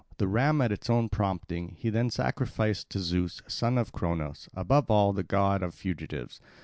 [0.17, 4.89] The ram, at its own prompting, he then sacrificed to Zeus, son of Cronos, above
[4.89, 6.41] all, the god of fugitives.